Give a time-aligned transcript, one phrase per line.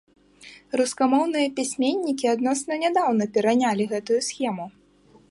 [0.79, 4.65] Рускамоўныя пісьменнікі адносна нядаўна перанялі гэтую схему.